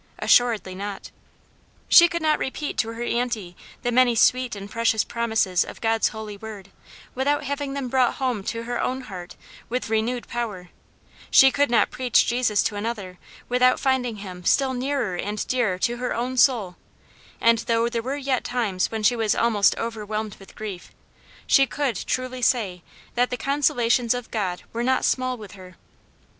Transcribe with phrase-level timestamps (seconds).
[0.17, 1.11] Assuredly not.
[1.87, 3.33] She could not repeat to her aunt
[3.83, 6.69] the many sweet and precious promises of God's holy word,
[7.13, 9.35] without having them brought home to her own heart
[9.69, 10.69] with renewed power;
[11.29, 15.97] she could not preach Jesus to another without finding him still nearer and dearer to
[15.97, 16.77] her own soul;
[17.39, 20.91] and though there were yet times when she was almost overwhelmed with grief,
[21.45, 22.81] she could truly say
[23.13, 25.75] that the "consolations of God were not small with her."